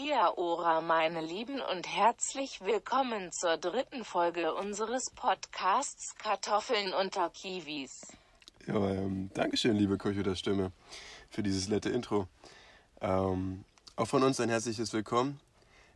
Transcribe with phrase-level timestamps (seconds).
[0.00, 8.06] Kia ora, meine Lieben, und herzlich willkommen zur dritten Folge unseres Podcasts Kartoffeln unter Kiwis.
[8.66, 10.72] Ja, ähm, Dankeschön, liebe Kochuter Stimme,
[11.28, 12.28] für dieses nette Intro.
[13.02, 15.38] Ähm, auch von uns ein herzliches Willkommen.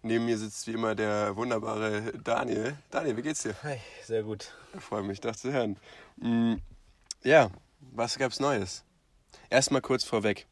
[0.03, 2.77] Neben mir sitzt wie immer der wunderbare Daniel.
[2.91, 3.57] Daniel, wie geht's dir?
[3.63, 4.53] Hi, sehr gut.
[4.77, 5.79] Ich freue mich, das zu hören.
[6.17, 6.57] Mm,
[7.23, 7.51] ja,
[7.81, 8.85] was gab's Neues?
[9.49, 10.47] Erstmal kurz vorweg.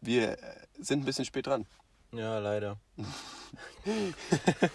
[0.00, 0.36] Wir äh,
[0.78, 1.66] sind ein bisschen spät dran.
[2.12, 2.78] Ja, leider.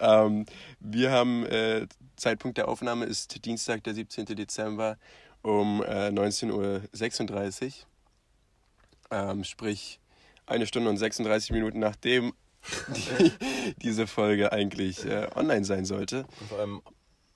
[0.00, 0.46] ähm,
[0.80, 4.26] wir haben, äh, Zeitpunkt der Aufnahme ist Dienstag, der 17.
[4.26, 4.96] Dezember
[5.42, 7.72] um äh, 19.36 Uhr.
[9.10, 10.00] Ähm, sprich,
[10.46, 12.32] eine Stunde und 36 Minuten nachdem
[13.18, 13.32] die,
[13.78, 16.26] diese Folge eigentlich äh, online sein sollte.
[16.40, 16.82] Und vor allem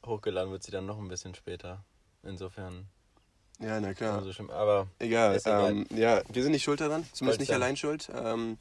[0.05, 1.85] hochgeladen wird sie dann noch ein bisschen später.
[2.23, 2.87] Insofern.
[3.59, 4.23] Ja, na klar.
[4.23, 4.51] So schlimm.
[4.51, 5.41] Aber Egal.
[5.47, 8.11] Ähm, ja, wir sind nicht schuld daran, zumindest nicht allein schuld.
[8.15, 8.59] Ähm,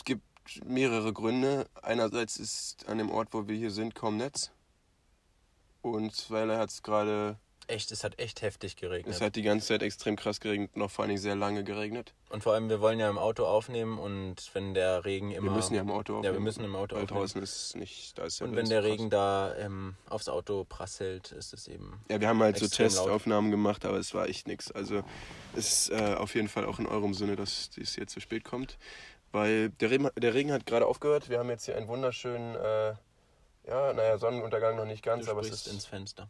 [0.00, 0.22] es gibt
[0.64, 1.66] mehrere Gründe.
[1.82, 4.50] Einerseits ist an dem Ort, wo wir hier sind, kaum Netz.
[5.82, 9.14] Und zweiter hat es gerade, echt, es hat echt heftig geregnet.
[9.14, 12.14] es hat die ganze Zeit extrem krass geregnet, noch vor allen Dingen sehr lange geregnet.
[12.30, 15.50] und vor allem, wir wollen ja im Auto aufnehmen und wenn der Regen immer.
[15.50, 16.24] Wir müssen ja im Auto aufnehmen.
[16.34, 17.20] Ja, wir müssen im Auto Weil aufnehmen.
[17.20, 18.90] draußen ist nicht, da ist ja Und wenn der krass.
[18.90, 22.00] Regen da ähm, aufs Auto prasselt, ist es eben.
[22.10, 22.94] Ja, wir haben halt so extrem laut.
[22.96, 24.72] Testaufnahmen gemacht, aber es war echt nichts.
[24.72, 25.02] Also
[25.54, 28.44] es ist äh, auf jeden Fall auch in eurem Sinne, dass dies jetzt zu spät
[28.44, 28.78] kommt.
[29.32, 31.28] Weil der Regen, der Regen hat gerade aufgehört.
[31.28, 32.94] Wir haben jetzt hier einen wunderschönen, äh,
[33.66, 35.68] ja, naja, Sonnenuntergang noch nicht ganz, Du aber es ist.
[35.68, 36.28] ins Fenster.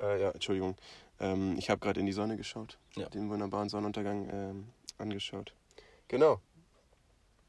[0.00, 0.76] Äh, ja, Entschuldigung.
[1.20, 2.78] Ähm, ich habe gerade in die Sonne geschaut.
[2.96, 3.08] Ja.
[3.10, 5.52] Den wunderbaren Sonnenuntergang ähm, angeschaut.
[6.08, 6.40] Genau.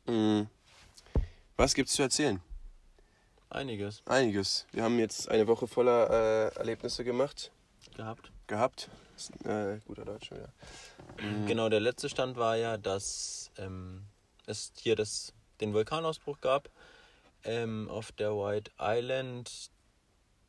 [0.05, 0.43] Mm.
[1.55, 2.41] Was gibt's zu erzählen?
[3.49, 4.65] Einiges Einiges.
[4.71, 7.51] Wir haben jetzt eine Woche voller äh, Erlebnisse gemacht,
[7.95, 8.31] gehabt.
[8.47, 8.89] gehabt.
[9.15, 10.49] Ist, äh, guter Deutsch wieder.
[11.21, 11.45] Mm.
[11.45, 14.03] Genau, der letzte Stand war ja, dass ähm,
[14.45, 16.69] es hier das, den Vulkanausbruch gab
[17.43, 19.69] ähm, auf der White Island.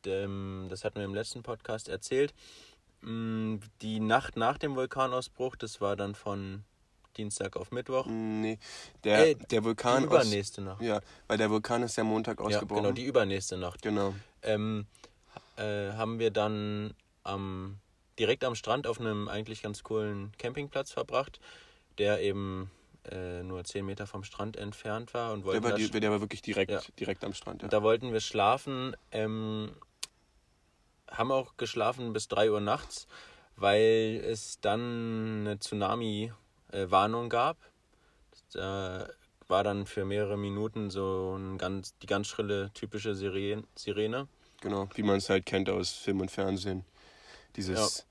[0.05, 2.33] Dem, das hatten wir im letzten Podcast erzählt.
[3.01, 6.63] Mm, Die Nacht nach dem Vulkanausbruch, das war dann von
[7.17, 8.05] Dienstag auf Mittwoch.
[8.07, 8.59] Nee,
[9.03, 10.81] der, Äh, der Vulkan die übernächste Nacht.
[10.81, 12.83] Ja, weil der Vulkan ist ja Montag Ja, ausgebrochen.
[12.83, 13.81] genau, die übernächste Nacht.
[13.81, 14.13] Genau.
[14.43, 14.85] ähm,
[15.57, 17.79] äh, haben wir dann am,
[18.19, 21.39] direkt am Strand auf einem eigentlich ganz coolen Campingplatz verbracht,
[21.97, 22.69] der eben
[23.11, 25.33] äh, nur 10 Meter vom Strand entfernt war.
[25.33, 26.81] Und Der wollten war, da, die, der war wirklich direkt, Ja.
[26.99, 27.61] direkt am Strand.
[27.63, 27.67] Ja.
[27.67, 28.95] da wollten wir schlafen.
[29.11, 29.71] Ähm,
[31.09, 33.07] haben auch geschlafen bis 3 Uhr nachts,
[33.55, 37.57] weil es dann eine Tsunami-Warnung gab.
[38.53, 39.07] Da
[39.47, 44.27] war dann für mehrere Minuten so ein ganz, die ganz schrille, typische Siren Sirene.
[44.61, 46.83] Genau, wie man es halt kennt aus Film und Fernsehen.
[47.55, 48.05] Dieses.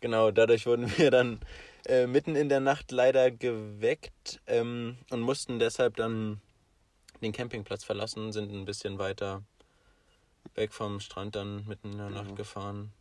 [0.00, 1.40] Genau, dadurch wurden wir dann
[1.86, 6.40] äh, mitten in der Nacht leider geweckt ähm, und mussten deshalb dann
[7.22, 9.42] den Campingplatz verlassen, sind ein bisschen weiter
[10.54, 12.34] weg vom Strand dann mitten in der Nacht Mhm.
[12.36, 12.92] gefahren.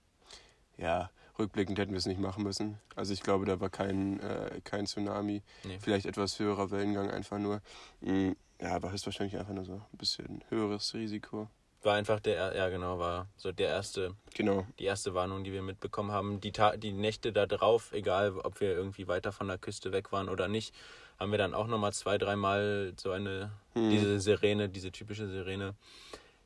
[0.77, 2.79] Ja, rückblickend hätten wir es nicht machen müssen.
[2.95, 5.41] Also ich glaube, da war kein, äh, kein Tsunami.
[5.63, 5.77] Nee.
[5.79, 7.61] Vielleicht etwas höherer Wellengang einfach nur.
[8.01, 8.31] Mm,
[8.61, 11.47] Ja, aber höchstwahrscheinlich einfach nur so ein bisschen höheres Risiko.
[11.81, 14.67] War einfach der, ja genau, war so der erste, Genau.
[14.79, 16.41] die erste Warnung, die wir mitbekommen haben.
[16.41, 20.11] Die, Ta die Nächte da drauf, egal ob wir irgendwie weiter von der Küste weg
[20.11, 20.75] waren oder nicht,
[21.19, 23.89] haben wir dann auch nochmal zwei, dreimal so eine, Hm.
[23.91, 25.73] diese Sirene, diese typische Sirene,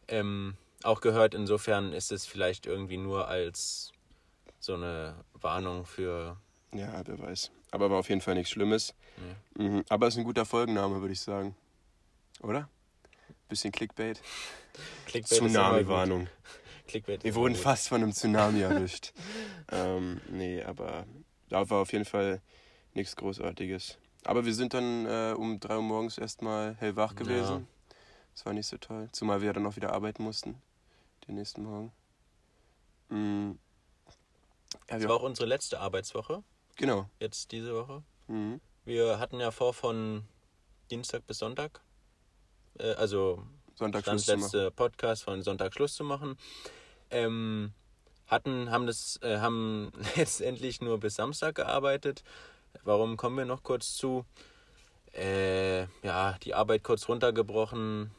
[0.07, 1.33] ähm, auch gehört.
[1.33, 3.91] Insofern ist es vielleicht irgendwie nur als
[4.59, 6.37] so eine Warnung für.
[6.73, 7.51] Ja, wer weiß.
[7.71, 8.93] Aber war auf jeden Fall nichts Schlimmes.
[9.57, 9.63] Nee.
[9.69, 9.83] Mhm.
[9.89, 11.55] Aber es ist ein guter Folgenname, würde ich sagen.
[12.41, 12.69] Oder?
[13.49, 14.21] Bisschen Clickbait.
[15.23, 16.27] Tsunami-Warnung.
[17.21, 17.63] Wir wurden gut.
[17.63, 19.13] fast von einem Tsunami erwischt.
[19.71, 21.05] ähm, nee, aber
[21.49, 22.41] da war auf jeden Fall
[22.93, 23.97] nichts Großartiges.
[24.25, 27.67] Aber wir sind dann äh, um drei Uhr morgens erstmal hellwach gewesen.
[28.33, 29.09] Das war nicht so toll.
[29.11, 30.61] Zumal wir dann auch wieder arbeiten mussten.
[31.27, 31.91] Den nächsten Morgen.
[33.09, 33.51] Mm.
[34.89, 36.43] Ja, Das war auch unsere letzte Arbeitswoche,
[36.75, 37.09] genau.
[37.19, 38.03] jetzt diese Woche.
[38.27, 38.59] Mhm.
[38.85, 40.23] Wir hatten ja vor, von
[40.89, 41.81] Dienstag bis Sonntag,
[42.79, 44.41] äh, also Sonntag Schluss zu machen.
[44.41, 46.37] letzte Podcast von Sonntag Schluss zu machen.
[47.09, 47.73] Ähm,
[48.27, 52.23] hatten, haben das, äh, haben letztendlich nur bis Samstag gearbeitet.
[52.83, 54.25] Warum kommen wir noch kurz zu?
[55.13, 58.11] Äh, ja, die Arbeit kurz runtergebrochen.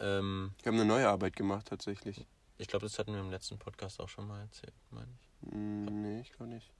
[0.00, 2.26] Ähm, Wir haben eine neue Arbeit gemacht, tatsächlich.
[2.56, 5.52] ich glaube, das hatten wir im letzten Podcast auch schon mal erzählt, meine ich.
[5.52, 6.70] Mm, nee, ich glaube nicht.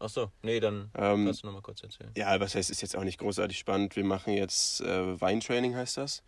[0.00, 2.10] Ach so, nee, dann Ähm, kannst du noch mal kurz erzählen.
[2.16, 3.96] Ja, was heißt, ist jetzt auch nicht großartig spannend.
[3.96, 6.22] Wir machen jetzt äh, Weintraining, heißt das.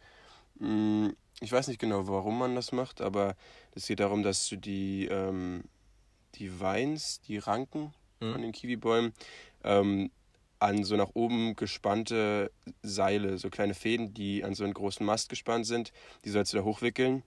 [0.59, 1.00] Mm,
[1.41, 3.35] Ich weiß nicht genau, warum man das macht, aber
[3.75, 5.65] es geht darum, dass du die, ähm,
[6.35, 8.33] die Weins, die Ranken Hm.
[8.33, 9.15] von den Kiwibäumen,
[9.65, 10.11] ähm,
[10.59, 12.51] an so nach oben gespannte
[12.83, 15.91] Seile, so kleine Fäden, die an so einen großen Mast gespannt sind.
[16.27, 17.23] Die sollst du da hochwickeln.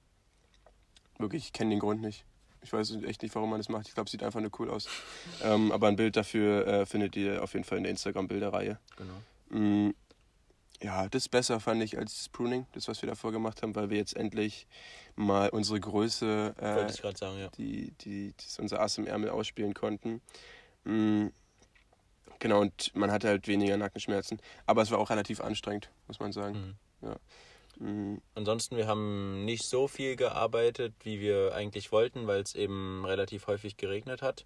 [1.17, 2.25] Wirklich, ich kenne den Grund nicht.
[2.61, 3.87] Ich weiß echt nicht, warum man das macht.
[3.87, 4.87] Ich glaube, es sieht einfach nur cool aus.
[5.43, 8.77] Ähm, aber ein Bild dafür äh, findet ihr auf jeden Fall in der Instagram-Bilderreihe.
[8.95, 9.93] Genau.
[10.81, 13.75] Ja, das ist besser, fand ich, als das Pruning, das, was wir davor gemacht haben,
[13.75, 14.67] weil wir jetzt endlich
[15.15, 17.47] mal unsere Größe, äh, sagen, ja.
[17.57, 20.21] die, die, das unser Ass im Ärmel ausspielen konnten.
[20.83, 21.27] Mm,
[22.39, 24.39] genau, und man hatte halt weniger Nackenschmerzen.
[24.65, 26.75] Aber es war auch relativ anstrengend, muss man sagen.
[27.01, 27.07] Mhm.
[27.07, 27.15] Ja.
[27.85, 33.05] Mm, Ansonsten, wir haben nicht so viel gearbeitet, wie wir eigentlich wollten, weil es eben
[33.05, 34.45] relativ häufig geregnet hat.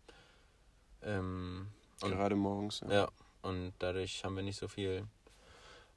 [1.01, 1.67] Ähm,
[2.01, 2.81] und, gerade morgens.
[2.81, 2.93] Ja.
[2.93, 3.09] ja,
[3.41, 5.07] und dadurch haben wir nicht so viel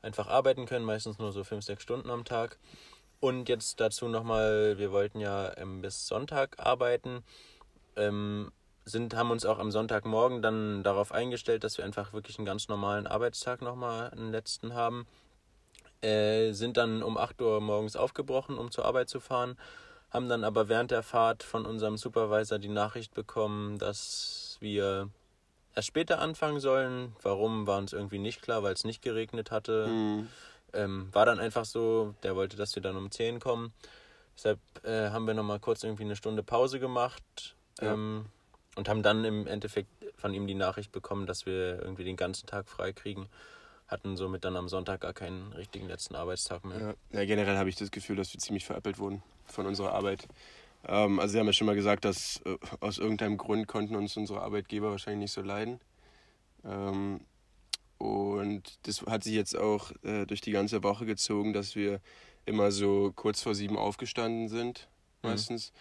[0.03, 2.59] einfach arbeiten können, meistens nur so fünf, sechs Stunden am Tag.
[3.21, 7.23] Und jetzt dazu nochmal, wir wollten ja ähm, bis Sonntag arbeiten,
[7.97, 8.51] ähm,
[8.87, 12.69] sind, haben uns auch am Sonntagmorgen dann darauf eingestellt, dass wir einfach wirklich einen ganz
[12.69, 15.07] normalen Arbeitstag nochmal einen letzten haben.
[16.01, 19.59] Äh, sind dann um 8 Uhr morgens aufgebrochen, um zur Arbeit zu fahren,
[20.11, 25.11] haben dann aber während der Fahrt von unserem Supervisor die Nachricht bekommen, dass wir
[25.75, 27.15] erst später anfangen sollen.
[27.23, 29.87] Warum war uns irgendwie nicht klar, weil es nicht geregnet hatte.
[29.89, 30.29] Mm,
[30.73, 33.73] Ähm, war dann einfach so, der wollte, dass wir dann um 10 kommen.
[34.37, 37.93] Deshalb äh, haben wir nochmal kurz irgendwie eine Stunde Pause gemacht Ja.
[37.93, 38.27] ähm,
[38.77, 42.47] und haben dann im Endeffekt von ihm die Nachricht bekommen, dass wir irgendwie den ganzen
[42.47, 43.29] Tag frei kriegen.
[43.89, 46.95] Hatten somit dann am Sonntag gar keinen richtigen letzten Arbeitstag mehr.
[47.13, 50.29] Ja, ja generell habe ich das Gefühl, dass wir ziemlich veräppelt wurden von unserer Arbeit.
[50.87, 54.17] Ähm, also Sie haben ja schon mal gesagt, dass äh, aus irgendeinem Grund konnten uns
[54.17, 55.81] unsere Arbeitgeber wahrscheinlich nicht so leiden.
[56.65, 57.21] Ähm,
[57.99, 62.01] und das hat sich jetzt auch äh, durch die ganze Woche gezogen, dass wir
[62.47, 64.89] immer so kurz vor sieben aufgestanden sind,
[65.23, 65.31] Mhm.
[65.31, 65.73] meistens.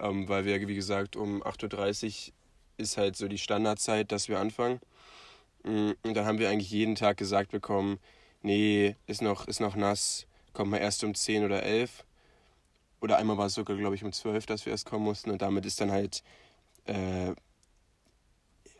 [0.00, 2.32] Ähm, weil wir, wie gesagt, um 8.30 Uhr
[2.78, 4.80] ist halt so die Standardzeit, dass wir anfangen.
[5.64, 7.98] Mm, Und dann haben wir eigentlich jeden Tag gesagt bekommen,
[8.42, 12.04] nee, ist noch, ist noch nass, kommt mal erst um 10 oder 11.
[13.00, 15.30] Oder einmal war es sogar, glaube ich, um 12, dass wir erst kommen mussten.
[15.30, 16.22] Und damit ist dann halt,
[16.86, 17.34] äh,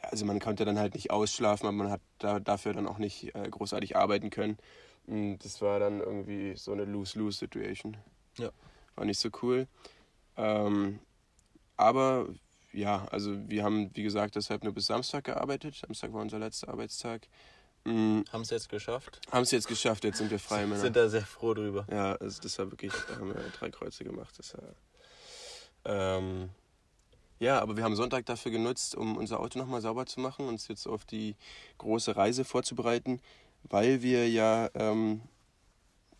[0.02, 3.34] also man konnte dann halt nicht ausschlafen, aber man hat da, dafür dann auch nicht
[3.34, 4.58] äh, großartig arbeiten können.
[5.06, 7.96] Und das war dann irgendwie so eine Lose-Lose-Situation.
[8.38, 8.50] Ja.
[8.94, 9.66] War nicht so cool.
[10.36, 10.98] Ähm,
[11.76, 12.28] aber
[12.72, 15.76] ja, also wir haben, wie gesagt, deshalb nur bis Samstag gearbeitet.
[15.76, 17.28] Samstag war unser letzter Arbeitstag.
[17.88, 18.24] Mhm.
[18.32, 19.20] Haben es jetzt geschafft.
[19.30, 20.80] Haben es jetzt geschafft, jetzt sind wir freie Männer.
[20.80, 21.86] Sind da sehr froh drüber.
[21.90, 24.34] Ja, also das war wirklich, da haben wir drei Kreuze gemacht.
[24.38, 24.74] Das war,
[25.84, 26.50] ähm,
[27.38, 30.68] ja, aber wir haben Sonntag dafür genutzt, um unser Auto nochmal sauber zu machen, uns
[30.68, 31.36] jetzt auf die
[31.78, 33.20] große Reise vorzubereiten,
[33.62, 35.22] weil wir ja ähm,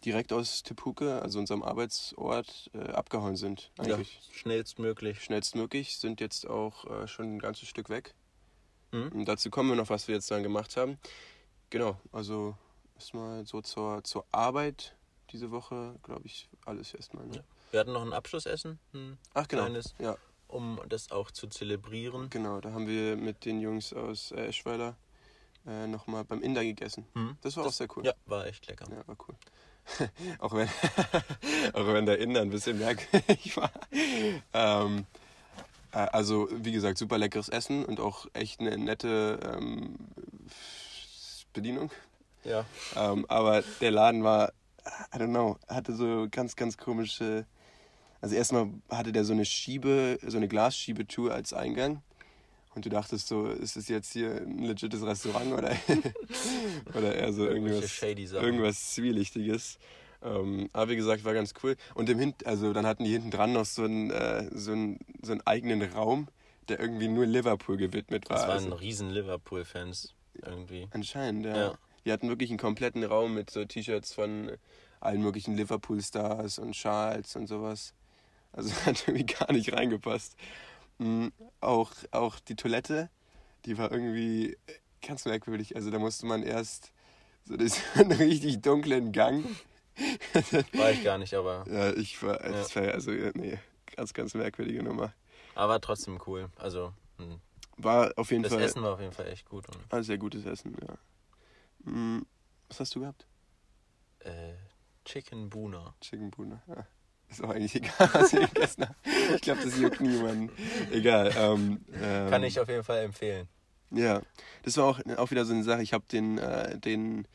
[0.04, 3.72] direkt aus Tepuke, also unserem Arbeitsort, äh, abgehauen sind.
[3.78, 5.22] Eigentlich Ja, schnellstmöglich.
[5.22, 8.14] schnellstmöglich, sind jetzt auch äh, schon ein ganzes Stück weg.
[8.92, 9.08] Mhm.
[9.12, 10.98] Und dazu kommen wir noch, was wir jetzt dann gemacht haben.
[11.70, 12.56] Genau, also
[12.94, 14.94] erstmal so zur, zur Arbeit
[15.30, 17.26] diese Woche, glaube ich, alles erstmal.
[17.26, 17.36] Ne?
[17.36, 17.42] Ja.
[17.70, 20.16] Wir hatten noch ein Abschlussessen, ein Ach genau, kleines, ja,
[20.48, 22.30] um das auch zu zelebrieren.
[22.30, 24.96] genau, da haben wir mit den Jungs aus äh, Eschweiler
[25.66, 27.04] äh, nochmal beim Inder gegessen.
[27.14, 27.36] Mhm.
[27.42, 28.06] Das war auch sehr cool.
[28.06, 28.86] Ja, war echt lecker.
[28.90, 29.34] Ja, war cool.
[30.38, 30.68] auch, wenn,
[31.74, 33.70] auch wenn der Inder ein bisschen merkwürdig war.
[34.52, 35.06] Ähm,
[35.92, 39.96] äh, also, wie gesagt, super leckeres Essen und auch echt eine nette ähm,
[41.60, 41.90] Bedienung.
[42.44, 42.64] Ja.
[42.96, 44.52] Ähm, aber der Laden war,
[45.14, 47.47] I don't know, hatte so ganz, ganz komische.
[48.21, 52.02] Also erstmal hatte der so eine Schiebe, so eine Glasschiebetour als Eingang.
[52.75, 55.75] Und du dachtest so, ist das jetzt hier ein legites Restaurant oder,
[56.94, 59.78] oder eher so irgendwas, irgendwas Zwielichtiges.
[60.23, 61.76] Ähm, aber wie gesagt, war ganz cool.
[61.94, 64.99] Und im Hin also dann hatten die hinten dran noch so einen, äh, so, einen,
[65.23, 66.28] so einen eigenen Raum,
[66.68, 68.37] der irgendwie nur Liverpool gewidmet war.
[68.37, 70.14] Das waren Also- riesen Liverpool-Fans
[70.45, 70.88] irgendwie.
[70.90, 71.57] Anscheinend, ja.
[71.57, 71.78] Ja.
[72.04, 74.52] Die hatten wirklich einen kompletten Raum mit so T-Shirts von
[75.00, 77.95] allen möglichen Liverpool-Stars und Schals und sowas.
[78.52, 80.37] Also hat irgendwie gar nicht reingepasst.
[80.99, 81.33] Mhm.
[81.61, 83.11] Auch, auch die Toilette,
[83.64, 84.57] die war irgendwie
[85.07, 85.76] ganz merkwürdig.
[85.76, 86.92] Also da musste man erst
[87.45, 89.45] so das, einen richtig dunklen Gang.
[90.75, 93.59] War ich gar nicht, aber, ja, ich war, das war also, nee,
[93.97, 95.12] ganz, ganz merkwürdige Nummer.
[95.57, 96.50] aber trotzdem cool.
[96.57, 97.40] Also, hm.
[97.78, 99.66] War auf jeden das Fall Essen war auf jeden Fall echt gut.
[99.68, 100.94] Und, ein sehr gutes Essen, ja.
[101.90, 102.26] Mhm.
[102.68, 103.26] Was hast du gehabt?
[104.20, 104.54] äh,
[105.04, 105.94] Chicken Buna.
[106.00, 106.62] Chicken Buna.
[106.66, 106.87] Ja.
[107.30, 108.97] Ist auch eigentlich egal, was wir gegessen haben.
[109.35, 110.50] Ich glaube, das juckt niemanden.
[110.90, 111.32] Egal.
[111.37, 113.49] Ähm, ähm, Kann ich auf jeden Fall empfehlen.
[113.90, 114.23] Ja,
[114.62, 115.82] das war auch, auch wieder so eine Sache.
[115.82, 117.26] Ich habe den, äh, den,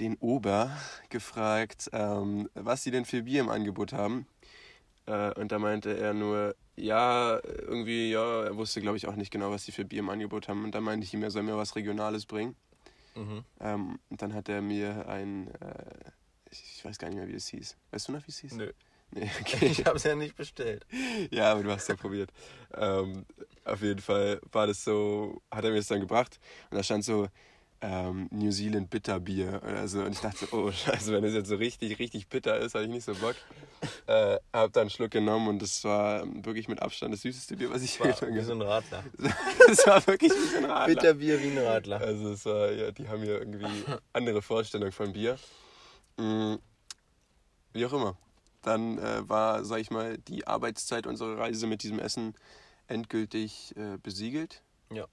[0.00, 0.76] den Ober
[1.08, 4.26] gefragt, ähm, was sie denn für Bier im Angebot haben.
[5.06, 9.30] Äh, und da meinte er nur, ja, irgendwie, ja, er wusste, glaube ich, auch nicht
[9.30, 10.64] genau, was sie für Bier im Angebot haben.
[10.64, 12.56] Und da meinte ich ihm, er soll mir was Regionales bringen.
[13.14, 13.44] Mhm.
[13.60, 16.10] Ähm, und dann hat er mir ein, äh,
[16.50, 17.76] ich, weiß gar nicht mehr, wie das hieß.
[17.90, 18.54] Weißt du noch, wie es hieß?
[18.54, 18.72] Nö.
[19.12, 19.66] Nee, okay.
[19.66, 20.86] Ich habe es ja nicht bestellt.
[21.30, 22.30] Ja, aber du hast ja probiert.
[22.74, 23.26] Ähm,
[23.64, 26.38] auf jeden Fall war das so, hat er mir das dann gebracht
[26.70, 27.28] und da stand so
[27.82, 31.56] ähm, New Zealand Bitterbier oder so und ich dachte oh scheiße, wenn das jetzt so
[31.56, 33.36] richtig, richtig bitter ist, habe ich nicht so Bock.
[34.06, 37.70] Äh, hab dann einen Schluck genommen und das war wirklich mit Abstand das süßeste Bier,
[37.70, 38.64] was ich je getrunken wie so habe.
[38.64, 39.04] ein Radler.
[39.66, 40.94] Das war wirklich wie so ein Radler.
[40.94, 42.00] Bitterbier wie ein Radler.
[42.00, 43.66] Also es war, ja, die haben hier irgendwie
[44.12, 45.38] andere Vorstellungen von Bier.
[46.18, 46.56] Mm,
[47.72, 48.16] Wie auch immer.
[48.62, 52.34] Dann äh, war, sag ich mal, die Arbeitszeit unserer Reise mit diesem Essen
[52.88, 54.62] endgültig äh, besiegelt.
[54.92, 55.06] Ja.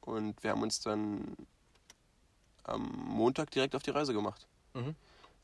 [0.00, 1.36] Und wir haben uns dann
[2.64, 4.46] am Montag direkt auf die Reise gemacht.
[4.74, 4.94] Mhm.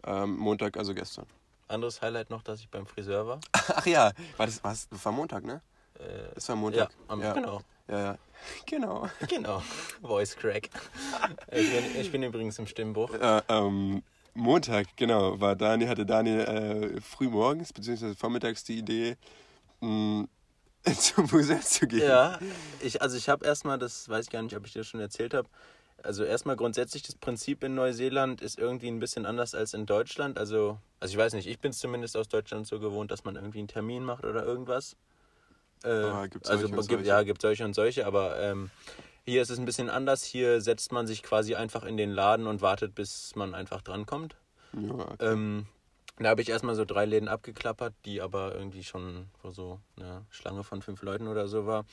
[0.04, 1.26] Ähm, Montag, also gestern.
[1.68, 3.40] Anderes Highlight noch, dass ich beim Friseur war.
[3.52, 5.60] Ach ja, war das, was, das war Montag, ne?
[5.98, 6.90] Äh, Das war Montag.
[6.90, 7.32] ja, am, ja.
[7.32, 7.60] genau.
[7.88, 8.18] Ja, ja.
[8.66, 9.08] Genau.
[9.28, 9.62] Genau.
[10.00, 10.68] Voice Crack.
[11.52, 13.12] Ich bin, ich bin übrigens im Stimmbruch.
[13.14, 14.02] Äh, ähm,
[14.34, 16.40] Montag, genau, war Daniel, hatte Daniel
[16.96, 18.14] äh, früh morgens bzw.
[18.14, 19.16] vormittags die Idee,
[19.80, 20.26] mh,
[20.96, 22.06] zum Museum zu gehen.
[22.08, 22.38] Ja,
[22.80, 25.34] ich, also ich habe erstmal, das weiß ich gar nicht, ob ich dir schon erzählt
[25.34, 25.48] habe,
[26.02, 30.38] also erstmal grundsätzlich das Prinzip in Neuseeland ist irgendwie ein bisschen anders als in Deutschland.
[30.38, 33.36] Also, also ich weiß nicht, ich bin es zumindest aus Deutschland so gewohnt, dass man
[33.36, 34.96] irgendwie einen Termin macht oder irgendwas.
[35.84, 37.08] Äh, Ah, gibt's also solche und gibt, solche.
[37.08, 38.70] ja, gibt solche und solche, aber ähm,
[39.24, 40.24] hier ist es ein bisschen anders.
[40.24, 44.36] Hier setzt man sich quasi einfach in den Laden und wartet, bis man einfach drankommt.
[44.74, 45.16] Ja, okay.
[45.20, 45.66] Ähm,
[46.18, 50.26] da habe ich erstmal so drei Läden abgeklappert, die aber irgendwie schon wo so eine
[50.30, 51.86] Schlange von fünf Leuten oder so war.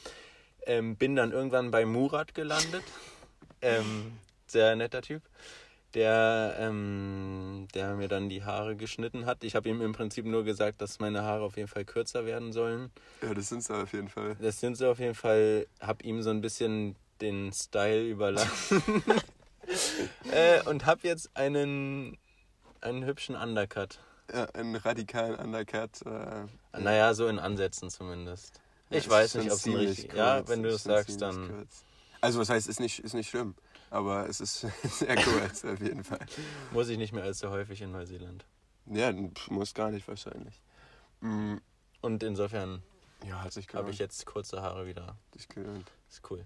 [0.65, 2.83] Ähm, bin dann irgendwann bei Murat gelandet.
[3.61, 4.13] Ähm,
[4.47, 5.21] sehr netter Typ.
[5.93, 9.43] Der, ähm, der mir dann die Haare geschnitten hat.
[9.43, 12.51] Ich habe ihm im Prinzip nur gesagt, dass meine Haare auf jeden Fall kürzer werden
[12.51, 12.91] sollen.
[13.23, 14.35] ja, das sind sie auf jeden Fall.
[14.39, 15.65] Das sind sie auf jeden Fall.
[15.79, 18.83] Hab ihm so ein bisschen den Style überlassen.
[20.31, 22.17] äh, und hab jetzt einen,
[22.81, 23.99] einen hübschen Undercut.
[24.31, 26.01] Ja, einen radikalen Undercut.
[26.05, 28.59] Äh, Naja, so in Ansätzen zumindest.
[28.89, 30.13] ja, Ich weiß nicht, ob es richtig...
[30.13, 31.83] Ja, wenn du schon sagst, dann kurz.
[32.21, 33.55] Also, was heißt, ist nicht, ist nicht schlimm,
[33.89, 36.25] aber es ist sehr kurz auf jeden Fall.
[36.71, 38.45] muss ich nicht mehr allzu häufig in Neuseeland.
[38.85, 39.11] Ja,
[39.49, 40.61] muss gar nicht wahrscheinlich.
[41.21, 41.55] Mm,
[42.01, 42.81] Und insofern
[43.27, 45.17] Ja, hat sich habe ich jetzt kurze Haare wieder.
[45.35, 45.91] Dich gewöhnt.
[46.09, 46.45] Ist cool.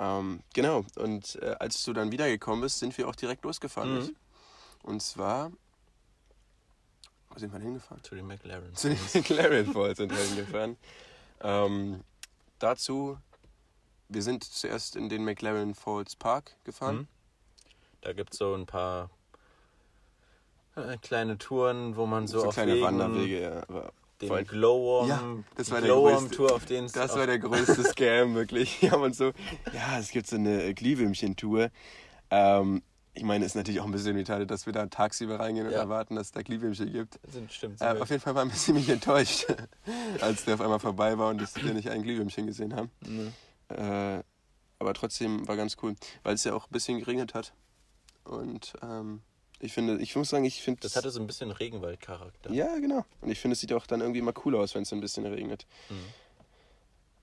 [0.00, 3.98] Ähm, genau, und äh, als du dann wiedergekommen bist, sind wir auch direkt losgefahren.
[4.00, 4.16] Mhm.
[4.82, 5.50] Und zwar,
[7.30, 8.02] wo sind wir hingefahren?
[8.04, 8.74] Zu den McLaren.
[8.76, 10.76] Zu den McLaren Falls sind wir hingefahren.
[11.40, 12.04] Ähm,
[12.58, 13.18] dazu,
[14.08, 16.96] wir sind zuerst in den McLaren Falls Park gefahren.
[16.96, 17.06] Mhm.
[18.00, 19.10] Da gibt es so ein paar
[20.76, 23.62] äh, kleine Touren, wo man so, So, auf kleine Wegen Wanderwege, ja.
[23.68, 25.22] Aber den vor allem- Glowworm, Ja,
[25.56, 28.80] das war der Glowworm größte- Tour, auf den Das war der größte Scam, wirklich.
[28.82, 29.32] Wir haben uns so,
[29.72, 31.70] ja, es gibt so eine Glühwürmchen-Tour.
[32.30, 32.82] Ähm,
[33.14, 35.72] ich meine, es ist natürlich auch ein bisschen retarded, dass wir da tagsüber reingehen und
[35.72, 35.80] Ja.
[35.80, 37.18] erwarten, dass es da Glühwürmchen gibt.
[37.32, 37.80] sind stimmt.
[37.80, 39.46] Äh, auf jeden Fall waren wir ziemlich enttäuscht,
[40.20, 42.90] als der auf einmal vorbei war und wir nicht ein Glühwürmchen gesehen haben.
[43.04, 43.32] Mhm.
[43.68, 44.22] Äh,
[44.78, 47.52] aber trotzdem war ganz cool, weil es ja auch ein bisschen geregnet hat.
[48.24, 49.22] Und ähm,
[49.60, 50.80] ich finde, ich muss sagen, ich finde.
[50.80, 52.50] Das hatte so ein bisschen Regenwaldcharakter.
[52.52, 53.04] Ja, genau.
[53.20, 55.26] Und ich finde, es sieht auch dann irgendwie mal cool aus, wenn es ein bisschen
[55.26, 55.66] regnet.
[55.88, 56.04] Mhm.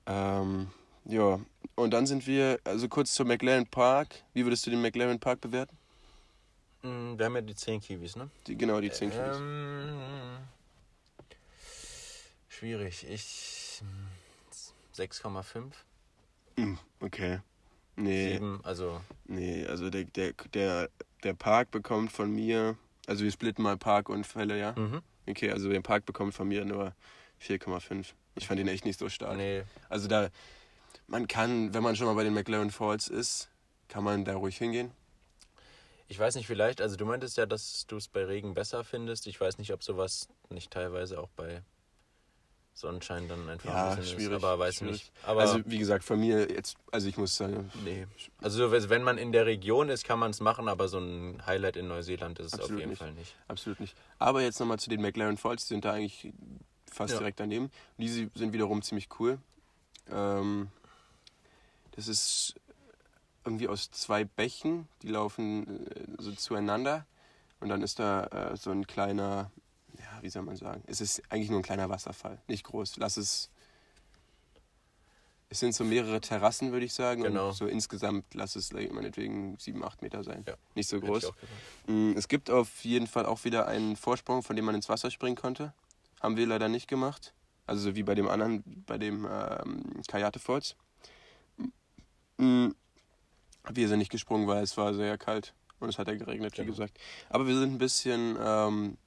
[0.08, 0.72] Ähm,
[1.06, 1.40] ja,
[1.76, 4.24] und dann sind wir, also kurz zum McLaren Park.
[4.34, 5.78] Wie würdest du den McLaren Park bewerten?
[6.82, 8.30] Mm, Wir haben ja die 10 Kiwis, ne?
[8.48, 9.38] Die, genau, die 10 Kilos.
[9.38, 10.38] Ähm,
[12.50, 13.06] schwierig.
[13.10, 13.82] Ich.
[13.82, 15.72] mm, 6,5.
[17.00, 17.40] Okay.
[17.98, 19.02] Nee, 7, also.
[19.26, 20.90] nee, also der, der, der,
[21.24, 24.74] der Park bekommt von mir, also wir splitten mal Park und Fälle, ja?
[24.78, 25.02] Mhm.
[25.28, 26.94] Okay, also der Park bekommt von mir nur
[27.42, 28.08] 4,5.
[28.36, 29.38] Ich fand ihn echt nicht so stark.
[29.38, 30.30] Nee, Also da,
[31.08, 33.50] man kann, wenn man schon mal bei den McLaren Falls ist,
[33.88, 34.92] kann man da ruhig hingehen.
[36.08, 36.82] ich weiß nicht, vielleicht.
[36.82, 39.28] Also, du meintest ja, dass du es bei Regen besser findest.
[39.28, 41.62] Ich weiß nicht, ob sowas nicht teilweise auch bei
[42.76, 44.44] Sonnenschein dann einfach Ja, ein bisschen schwierig, ist.
[44.44, 44.92] Aber weiß schwierig.
[44.94, 45.12] nicht.
[45.24, 48.06] Aber also wie gesagt, von mir jetzt, also ich muss sagen, nee.
[48.42, 51.42] Also, so, wenn man in der Region ist, kann man es machen, aber so ein
[51.46, 53.00] Highlight in Neuseeland ist es auf jeden nicht.
[53.00, 53.34] Fall nicht.
[53.48, 53.96] absolut nicht.
[54.20, 56.34] Aber jetzt nochmal zu den McLaren Falls, die sind da eigentlich
[56.92, 57.20] fast Ja.
[57.20, 57.72] direkt daneben.
[57.98, 59.40] Die sie- sind wiederum ziemlich cool.
[60.12, 60.70] Ähm,
[61.96, 62.56] das ist
[63.46, 67.06] irgendwie aus zwei Bächen, die laufen äh, so zueinander.
[67.62, 69.50] Und dann ist da äh, so ein kleiner,
[70.22, 72.98] wie soll man sagen, es ist eigentlich nur ein kleiner Wasserfall, nicht groß.
[72.98, 73.50] Lass es,
[75.50, 77.24] es sind so mehrere Terrassen, würde ich sagen.
[77.24, 77.50] Genau.
[77.50, 80.44] Und so insgesamt lass es meinetwegen sieben, acht Meter sein.
[80.48, 81.32] Ja, Nicht so groß.
[81.88, 85.12] Mm, Es gibt auf jeden Fall auch wieder einen Vorsprung, von dem man ins Wasser
[85.12, 85.74] springen konnte.
[86.22, 87.34] Haben wir leider nicht gemacht.
[87.68, 90.76] Also so wie bei dem anderen, bei dem ähm, Kayate Falls.
[92.38, 92.70] Mm,
[93.72, 95.54] Wir sind nicht gesprungen, weil es war sehr kalt.
[95.80, 96.72] Und es hat ja geregnet, wie Genau.
[96.72, 96.98] gesagt.
[97.30, 98.98] Aber wir sind ein bisschen ähm,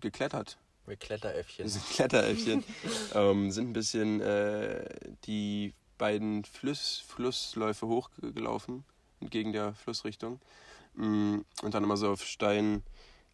[0.00, 0.58] geklettert.
[0.88, 1.64] Wir Kletteräffchen.
[1.64, 2.64] Wir sind Kletteräffchen.
[3.14, 4.88] ähm, sind ein bisschen äh,
[5.24, 8.84] die beiden Fluss, Flussläufe hochgelaufen,
[9.20, 10.40] entgegen der Flussrichtung.
[10.94, 12.82] Mm, Und dann immer so auf Stein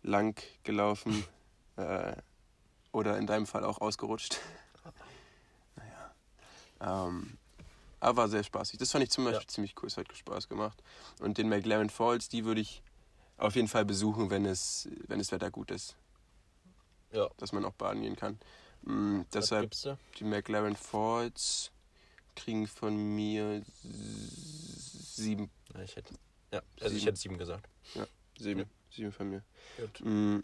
[0.02, 1.25] lang gelaufen.
[1.76, 2.16] äh,
[2.92, 4.38] oder in deinem Fall auch ausgerutscht.
[5.76, 7.06] naja.
[7.09, 7.38] Ähm,
[8.00, 8.78] aber war sehr spaßig.
[8.78, 9.30] Das fand ich zum Ja.
[9.30, 9.87] Beispiel ziemlich cool.
[9.87, 10.83] Es hat Spaß gemacht.
[11.21, 12.83] Und den McLaren Falls, die würde ich
[13.37, 15.97] auf jeden Fall besuchen, wenn es, wenn das Wetter gut ist
[17.14, 17.28] Ja.
[17.38, 18.38] dass man auch baden gehen kann.
[18.83, 19.73] Was deshalb
[20.18, 21.71] die McLaren Falls
[22.37, 26.14] kriegen von mir sieben, Ja, ich hätte,
[26.52, 27.04] ja, also ich Sieben.
[27.06, 27.68] hätte sieben gesagt.
[28.38, 28.66] sieben, Ja.
[28.90, 29.42] sieben von mir.
[29.78, 30.00] Gut.
[30.04, 30.38] Mm,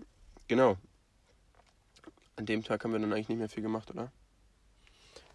[0.48, 0.76] genau.
[2.36, 4.10] An dem Tag haben wir dann eigentlich nicht mehr viel gemacht, oder?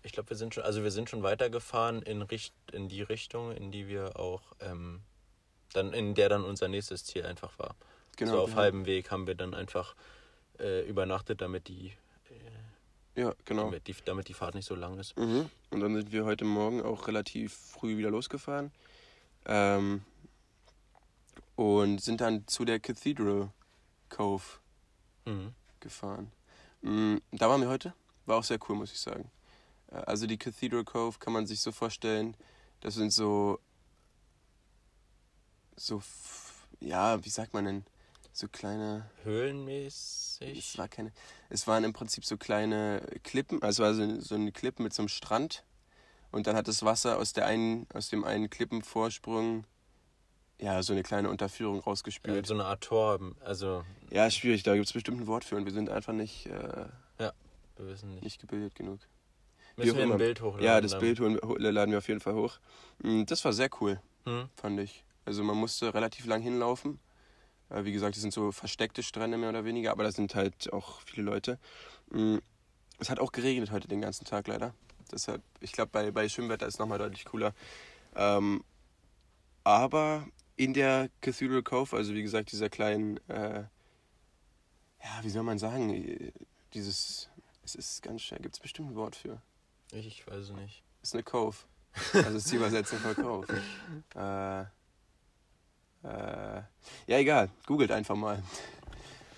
[0.04, 3.52] Ich glaube, wir sind schon, also wir sind schon weitergefahren in, Richt, in die Richtung,
[3.52, 5.02] in die wir auch, ähm,
[5.74, 7.76] dann, in der dann unser nächstes Ziel einfach war.
[8.18, 8.32] Genau.
[8.32, 9.96] so auf wir- halbem Weg haben wir dann einfach
[10.60, 11.94] äh, übernachtet, damit die,
[13.16, 13.66] Ja, genau.
[13.66, 15.18] damit, die, damit die Fahrt nicht so lang ist.
[15.18, 15.50] Mhm.
[15.72, 18.72] Und dann sind wir heute Morgen auch relativ früh wieder losgefahren.
[19.46, 20.04] Ähm,
[21.56, 23.50] und sind dann zu der Cathedral
[24.10, 24.44] Cove
[25.26, 25.54] Mhm.
[25.80, 26.32] gefahren.
[26.82, 27.94] Mm, Da waren wir heute.
[28.26, 29.32] War auch sehr cool, muss ich sagen.
[29.92, 32.36] Äh, Also die Cathedral Cove kann man sich so vorstellen,
[32.82, 33.60] das sind so,
[35.78, 36.02] so,
[36.80, 37.86] ja, wie sagt man denn,
[38.38, 40.78] so kleine, es Höhlenmäßig.
[40.78, 41.12] war keine,
[41.50, 44.94] es waren im Prinzip so kleine Klippen, also es war so, so eine Klippe mit
[44.94, 45.64] so einem Strand
[46.32, 49.66] und dann hat das Wasser aus der einen, aus dem einen Klippenvorsprung
[50.60, 52.48] ja, so eine kleine Unterführung Ja, rausgespült.
[52.48, 55.66] so eine Art Tor, also Ja, schwierig, da gibt es bestimmt ein Wort für und
[55.66, 56.88] wir sind einfach nicht, äh,
[57.78, 58.24] wir wissen nicht.
[58.24, 59.00] nicht gebildet genug.
[59.76, 60.18] Müssen wir ein.
[60.18, 60.66] Bild hochladen?
[60.66, 61.02] Ja, das dann?
[61.02, 62.58] Bild laden wir auf jeden Fall hoch.
[63.00, 64.50] Mm, Das war sehr cool, Hm?
[64.56, 65.04] fand ich.
[65.26, 67.00] Also man musste relativ lang hinlaufen.
[67.70, 70.72] Äh, Wie gesagt, das sind so versteckte Strände mehr oder weniger, aber da sind halt
[70.74, 71.60] auch viele Leute.
[72.12, 72.38] Mm,
[73.00, 74.74] Es hat auch geregnet heute den ganzen Tag leider.
[75.12, 77.54] Deshalb, ich glaube, bei, bei Schwimmwetter ist es nochmal deutlich cooler.
[78.16, 78.64] Ähm,
[79.64, 83.64] aber in der Cathedral Cove, also wie gesagt, dieser kleinen, äh,
[85.04, 86.32] ja, wie soll man sagen, äh,
[86.74, 87.30] dieses,
[87.64, 89.42] es ist ganz schnell, gibt es bestimmt ein Wort für.
[89.92, 90.84] Ich weiß es nicht.
[91.02, 91.58] ist eine Cove.
[92.14, 93.48] Also ist die Übersetzung von Cove.
[94.16, 94.66] äh,
[96.06, 96.62] äh,
[97.12, 97.50] ja, egal.
[97.66, 98.42] Googelt einfach mal.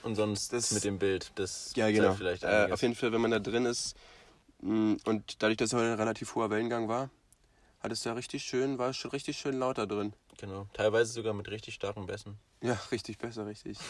[0.03, 2.13] Und sonst Das- mit dem Bild, das Ja, genau.
[2.13, 3.95] vielleicht Äh, auf jeden Fall, wenn man da drin ist
[4.61, 7.09] mh, und dadurch, dass heute ein relativ hoher Wellengang war,
[7.81, 10.13] hat es da richtig schön, war es schon richtig schön lauter drin.
[10.37, 10.67] Genau.
[10.73, 12.37] Teilweise sogar mit richtig starken Bässen.
[12.61, 13.77] Ja, richtig besser, richtig.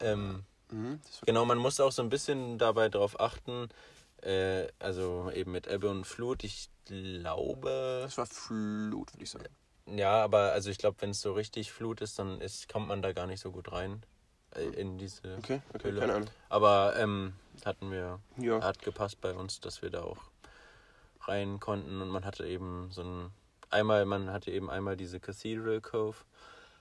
[0.00, 3.68] Ähm, Mhm, genau, man muss auch so ein bisschen dabei drauf achten,
[4.22, 6.44] äh, also eben mit Ebbe und Flut.
[6.44, 9.46] Ich glaube, das war Flut, würde ich sagen.
[9.86, 13.02] Ja, aber also ich glaube, wenn es so richtig Flut ist, dann ist, kommt man
[13.02, 14.02] da gar nicht so gut rein
[14.54, 16.00] äh, in diese Okay, okay, Höhle.
[16.00, 16.28] keine Ahnung.
[16.48, 20.18] Aber ähm, hatten wir, Ja, hat gepasst bei uns, dass wir da auch
[21.22, 23.30] rein konnten und man hatte eben so ein,
[23.70, 26.16] einmal, man hatte eben einmal diese Cathedral Cove,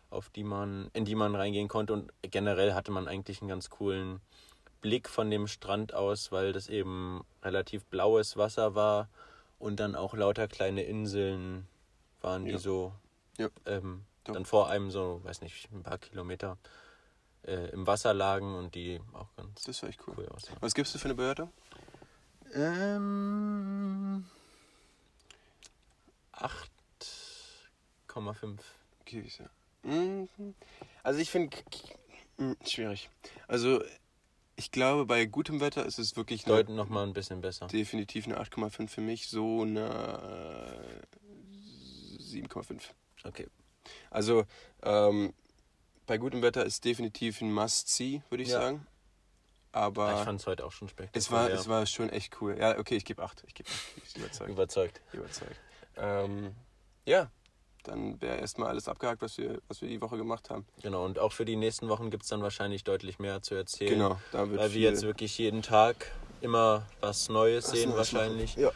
[0.10, 3.70] auf die man, in die man reingehen konnte und generell hatte man eigentlich einen ganz
[3.70, 4.22] coolen
[4.82, 9.10] Blick von dem Strand aus, weil das eben relativ blaues Wasser war
[9.60, 11.68] und dann auch lauter kleine Inseln
[12.22, 12.58] waren, die Ja.
[12.60, 12.94] so
[13.38, 13.50] Ja.
[13.66, 14.34] ähm, Doch.
[14.34, 16.58] dann vor einem so, weiß nicht, ein paar Kilometer
[17.44, 20.16] äh, im Wasser lagen und die auch ganz das war echt cool.
[20.18, 20.58] cool aussahen.
[20.60, 21.52] Was gibst du für eine Bewertung?
[22.54, 24.26] Ähm.
[26.34, 28.60] 8,5.
[29.02, 29.50] Okay, wie ist er?
[29.84, 30.28] Mhm.
[31.04, 31.56] Also ich finde
[32.66, 33.10] schwierig.
[33.48, 33.82] Also
[34.56, 37.68] ich glaube, bei gutem Wetter ist es wirklich Deuten nochmal ein bisschen besser.
[37.68, 41.02] definitiv eine 8,5 für mich, so eine
[42.30, 42.82] 7,5.
[43.24, 43.48] Okay.
[44.10, 44.46] Also
[44.84, 45.34] ähm,
[46.06, 48.62] bei gutem Wetter ist definitiv ein Must-See, würde ich Ja.
[48.62, 48.86] sagen.
[49.72, 51.20] Aber ich fand es heute auch schon spektakulär.
[51.20, 52.58] es war, es war schon echt cool.
[52.58, 53.44] Ja, okay, ich gebe 8.
[53.46, 53.78] Ich gebe 8.
[53.98, 54.50] Ich bin überzeugt.
[54.50, 55.02] überzeugt.
[55.14, 55.56] überzeugt.
[55.98, 56.56] Ähm,
[57.06, 57.30] ja,
[57.84, 60.66] dann wäre erstmal alles abgehakt, was wir, was wir die Woche gemacht haben.
[60.82, 63.92] Genau, und auch für die nächsten Wochen gibt es dann wahrscheinlich deutlich mehr zu erzählen.
[63.94, 66.12] Genau, da wird Weil wir jetzt wirklich jeden Tag
[66.42, 68.58] immer was Neues was sehen Neues wahrscheinlich.
[68.58, 68.64] machen.
[68.64, 68.72] Ja.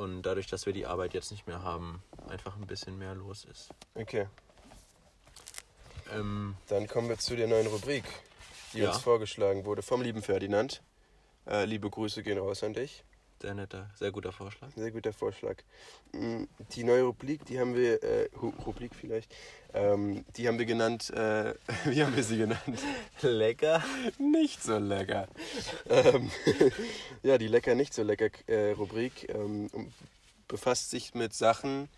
[0.00, 3.44] Und dadurch, dass wir die Arbeit jetzt nicht mehr haben, einfach ein bisschen mehr los
[3.44, 3.68] ist.
[3.94, 4.26] Okay,
[6.14, 8.04] Ähm, dann kommen wir zu der neuen Rubrik,
[8.72, 8.88] die Ja.
[8.90, 10.80] uns vorgeschlagen wurde vom lieben Ferdinand.
[11.46, 13.04] Äh, liebe Grüße gehen raus an dich.
[13.40, 14.68] sehr netter, sehr guter Vorschlag.
[14.74, 15.56] Sehr guter Vorschlag.
[16.12, 19.32] Mm, Die neue Rubrik, die haben wir, äh, Rubrik vielleicht,
[19.74, 22.80] ähm, die haben wir genannt, äh, wie haben wir sie genannt?
[23.20, 23.84] Lecker.
[24.18, 25.28] Nicht so lecker.
[25.88, 26.30] ähm,
[27.22, 29.68] ja, die lecker, nicht so lecker äh, Rubrik ähm,
[30.48, 31.88] befasst sich mit Sachen,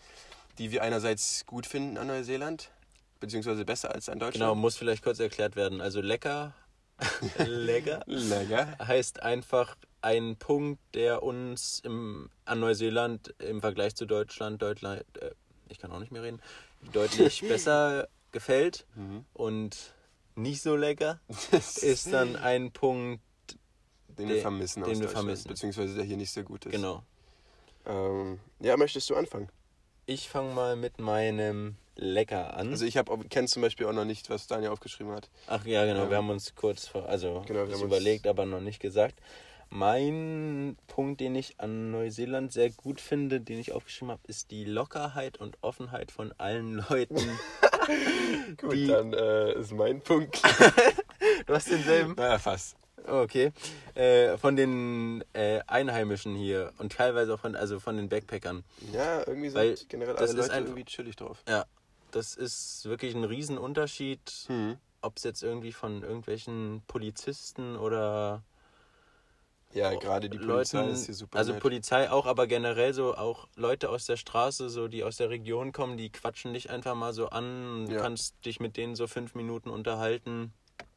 [0.60, 2.70] die wir einerseits gut finden an Neuseeland,
[3.18, 4.60] beziehungsweise besser als in Genau, Deutschland.
[4.60, 5.80] muss vielleicht kurz erklärt werden.
[5.80, 6.54] Also lecker,
[7.38, 8.76] lecker Lecker.
[8.78, 15.30] heißt einfach ein Punkt, der uns im, an Neuseeland im Vergleich zu Deutschland, Deutschland äh,
[15.70, 16.40] ich kann auch nicht mehr reden,
[16.92, 19.24] deutlich besser gefällt Mhm.
[19.32, 19.94] und
[20.34, 21.20] nicht so lecker
[21.52, 23.22] ist dann ein Punkt,
[24.08, 25.48] Den wir vermissen den wir vermissen.
[25.48, 26.72] beziehungsweise der hier nicht so gut ist.
[26.72, 27.02] genau.
[27.86, 29.48] Ähm, ja, möchtest du anfangen?
[30.10, 32.70] Ich fange mal mit meinem Lecker an.
[32.70, 35.30] Also ich habe kenne zum Beispiel auch noch nicht, was Daniel aufgeschrieben hat.
[35.46, 38.80] Ach ja, genau, Ähm, wir haben uns kurz vor, also genau, überlegt, aber noch nicht
[38.80, 39.14] gesagt.
[39.68, 44.64] Mein Punkt, den ich an Neuseeland sehr gut finde, den ich aufgeschrieben habe, ist die
[44.64, 47.14] Lockerheit und Offenheit von allen Leuten.
[48.56, 50.42] Gut, dann äh, ist mein Punkt.
[51.46, 52.14] du hast denselben?
[52.16, 52.74] naja, fast.
[53.06, 53.52] Okay.
[53.94, 58.64] Äh, von den äh, Einheimischen hier und teilweise auch von, also von den Backpackern.
[58.92, 61.42] Ja, irgendwie sind Weil generell das alle Leute einfach- irgendwie chillig drauf.
[61.48, 61.64] Ja,
[62.12, 64.76] das ist wirklich ein Riesenunterschied, Hm.
[65.02, 68.42] ob es jetzt irgendwie von irgendwelchen Polizisten oder
[69.72, 71.62] Ja, gerade die Polizei Leuten, ist hier super also nett.
[71.62, 75.72] Polizei auch, aber generell so auch Leute aus der Straße, so die aus der Region
[75.72, 78.00] kommen, die quatschen dich einfach mal so an, du Ja.
[78.02, 80.52] kannst dich mit denen so fünf Minuten unterhalten,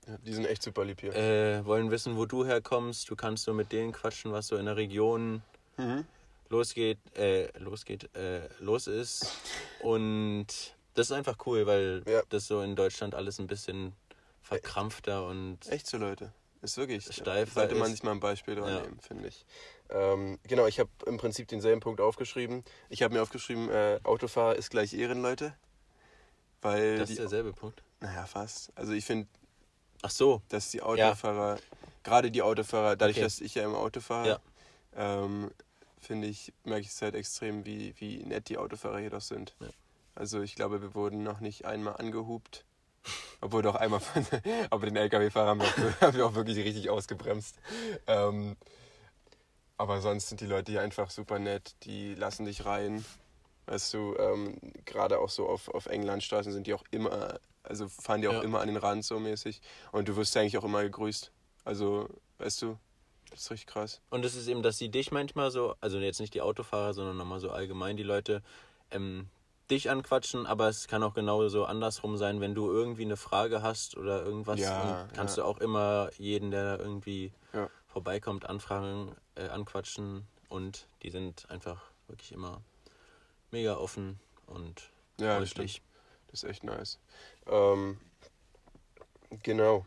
[0.08, 1.14] ja, die sind echt super lieb hier.
[1.16, 4.66] äh, wollen wissen, wo du herkommst, du kannst so mit denen quatschen, was so in
[4.66, 5.42] der Region
[5.78, 6.06] Mhm.
[6.50, 9.26] losgeht, äh, losgeht, äh, los ist
[9.80, 10.48] und
[10.94, 12.22] das ist einfach cool, weil Ja.
[12.30, 13.94] das so in Deutschland alles ein bisschen
[14.42, 16.32] verkrampfter und Echt so, Leute.
[16.62, 17.04] Ist wirklich.
[17.14, 18.82] Steifer Sollte man sich mal ein Beispiel daran Ja.
[18.84, 19.46] nehmen, finde ich.
[19.90, 22.64] Ähm, genau, ich habe im Prinzip denselben Punkt aufgeschrieben.
[22.90, 25.56] Ich habe mir aufgeschrieben, äh, Autofahrer ist gleich Ehrenleute.
[26.62, 27.84] Weil das ist derselbe Punkt.
[28.00, 28.72] naja, fast.
[28.76, 29.28] Also ich finde,
[30.04, 31.58] Ach so, dass die Autofahrer,
[32.04, 33.24] gerade die Autofahrer, dadurch, Okay.
[33.24, 34.28] dass ich ja immer Auto fahre,
[34.96, 35.24] Ja.
[35.24, 35.50] ähm,
[36.00, 39.56] finde ich, merke ich es halt extrem, wie, wie nett die Autofahrer hier doch sind.
[39.60, 39.68] Ja.
[40.16, 42.66] Also ich glaube, wir wurden noch nicht einmal angehupt.
[43.42, 44.26] Obwohl doch einmal von,
[44.70, 47.56] aber den LKW-Fahrer haben wir, auch, haben wir auch wirklich richtig ausgebremst.
[48.08, 48.56] Ähm,
[49.78, 53.04] aber sonst sind die Leute hier einfach super nett, die lassen dich rein.
[53.66, 57.88] Weißt du, ähm, gerade auch so auf, auf engen Landstraßen sind die auch immer, also
[57.88, 58.42] fahren die auch Ja.
[58.42, 59.62] immer an den Rand so mäßig.
[59.92, 61.32] Und du wirst ja eigentlich auch immer gegrüßt.
[61.66, 62.78] Also, weißt du,
[63.30, 64.02] das ist richtig krass.
[64.10, 67.18] Und es ist eben, dass sie dich manchmal so, also jetzt nicht die Autofahrer, sondern
[67.18, 68.44] nochmal so allgemein die Leute,
[68.92, 69.30] ähm,
[69.72, 73.98] dich anquatschen, aber es kann auch genauso andersrum sein, wenn du irgendwie eine Frage hast
[73.98, 75.44] oder irgendwas, Ja, kannst ja.
[75.44, 77.70] du auch immer jeden, der da irgendwie Ja.
[77.88, 82.62] vorbeikommt, anfragen, äh, anquatschen und die sind einfach wirklich immer
[83.52, 85.82] mega offen und Ja, freundlich.
[86.34, 86.98] Das ist echt nice.
[87.46, 88.00] Ähm,
[89.44, 89.86] genau.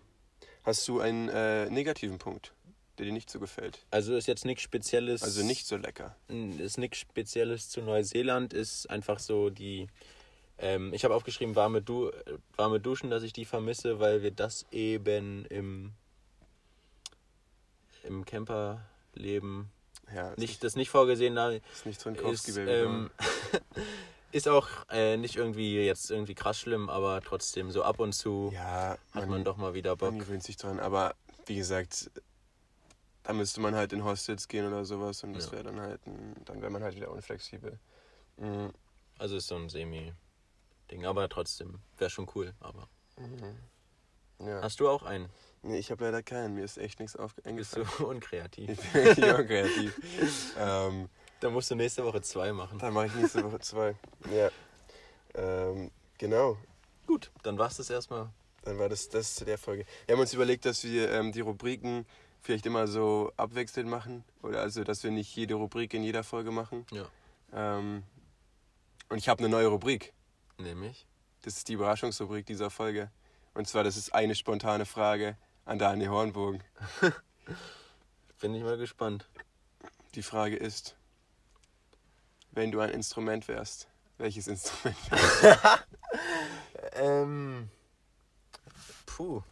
[0.63, 2.53] Hast du einen äh, negativen Punkt,
[2.99, 3.85] der dir nicht so gefällt?
[3.91, 5.25] Also ist jetzt nichts Spezielles.
[5.25, 6.15] Also nicht so lecker.
[6.29, 9.89] ist nichts Spezielles zu Neuseeland, ist einfach so die.
[10.59, 12.13] Ähm, ich habe aufgeschrieben, warme, du
[12.55, 15.95] warme Duschen, dass ich die vermisse, weil wir das eben im,
[18.05, 19.69] im Camperleben
[20.15, 21.61] Ja, ist nicht, das nicht vorgesehen haben.
[21.73, 23.11] ist nicht drin Ist, ähm,
[24.37, 28.51] ist auch äh, nicht irgendwie jetzt irgendwie krass schlimm, aber trotzdem so ab und zu
[28.55, 30.11] Ja, hat man doch mal wieder Bock.
[30.11, 31.15] Man gewöhnt sich dran, aber
[31.47, 32.11] wie gesagt,
[33.23, 35.53] da müsste man halt in Hostels gehen oder sowas und das Ja.
[35.53, 37.79] wäre dann halt, ein, dann wäre man halt wieder unflexibel.
[38.37, 38.73] Mhm.
[39.19, 42.53] Also ist so ein Semi-Ding, aber trotzdem wäre schon cool.
[42.61, 42.89] Aber
[44.39, 44.61] Ja.
[44.63, 45.29] hast du auch einen?
[45.63, 48.71] Nee, ich habe leider keinen, mir ist echt nichts aufge- Bist du unkreativ?
[48.95, 49.99] Ich bin unkreativ.
[50.59, 51.09] ähm,
[51.41, 52.79] Da musst du nächste Woche zwei machen.
[52.79, 53.95] dann mache ich nächste Woche zwei.
[54.33, 54.51] Ja.
[55.35, 56.57] Ähm, genau.
[57.07, 58.31] Gut, dann war's das erstmal.
[58.63, 59.85] Dann war das das zu der Folge.
[60.07, 62.07] Wir haben uns überlegt, dass wir ähm, die Rubriken
[62.41, 64.25] vielleicht immer so abwechselnd machen.
[64.43, 66.87] Oder also, dass wir nicht jede Rubrik in jeder Folge machen.
[66.91, 67.07] Ja.
[67.53, 68.03] Ähm,
[69.09, 70.13] und ich habe eine neue Rubrik.
[70.59, 71.07] Nämlich.
[71.43, 73.11] Das ist die Überraschungsrubrik dieser Folge.
[73.55, 76.63] Und zwar, das ist eine spontane Frage an Daniel Hornbogen.
[78.41, 79.29] Bin ich mal gespannt.
[80.15, 80.97] Die Frage ist,
[82.57, 83.87] wenn du ein Instrument wärst,
[84.19, 84.97] welches Instrument?
[86.93, 87.69] Ähm.
[89.05, 89.43] Puh.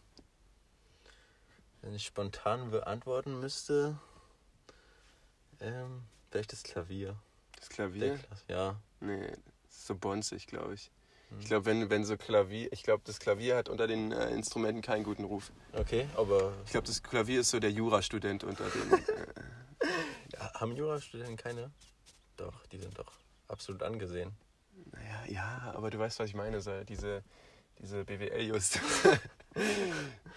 [1.81, 3.99] Wenn ich spontan beantworten müsste.
[5.59, 7.15] Ähm, vielleicht das Klavier.
[7.59, 8.15] Das Klavier?
[8.15, 8.81] Kla- Ja.
[8.99, 9.31] Nee,
[9.69, 10.89] so bonzig, glaube ich.
[11.29, 11.39] Hm.
[11.39, 14.81] Ich glaube, wenn, wenn so Klavier, ich glaube, das Klavier hat unter den äh, Instrumenten
[14.81, 15.51] keinen guten Ruf.
[15.73, 18.91] Okay, aber Ich glaube, das Klavier ist so der Jurastudent unter den.
[19.81, 21.69] Äh, haben Jurastudenten keine?
[22.37, 23.11] Doch, die sind doch
[23.47, 24.35] absolut angesehen.
[24.91, 27.23] naja, ja, aber du weißt, was ich meine, so diese,
[27.79, 28.75] diese BWL-Just.
[29.53, 29.61] du